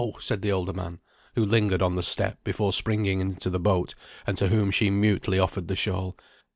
said 0.19 0.41
the 0.41 0.51
older 0.51 0.73
man, 0.73 0.99
who 1.35 1.45
lingered 1.45 1.79
on 1.83 1.95
the 1.95 2.01
step 2.01 2.43
before 2.43 2.73
springing 2.73 3.19
into 3.21 3.51
the 3.51 3.59
boat, 3.59 3.93
and 4.25 4.35
to 4.35 4.47
whom 4.47 4.71
she 4.71 4.89
mutely 4.89 5.37
offered 5.37 5.67
the 5.67 5.75
shawl. 5.75 6.17